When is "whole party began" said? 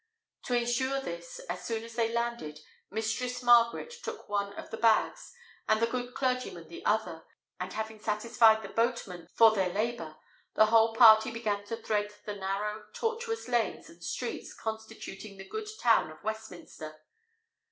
10.65-11.65